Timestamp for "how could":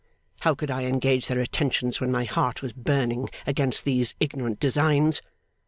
0.39-0.71